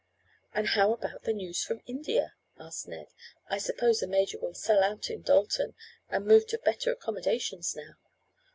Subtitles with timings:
[0.55, 3.09] "And how about the news from India?" asked Ned.
[3.51, 5.75] "I suppose the major will sell out in Dalton
[6.09, 7.93] and move to better accommodations now.